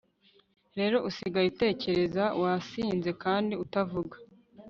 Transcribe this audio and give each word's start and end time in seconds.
rero, 0.77 0.97
usigaye 1.09 1.47
utekereza, 1.53 2.23
wasinze, 2.41 3.09
kandi 3.23 3.53
utavuga 3.63 4.15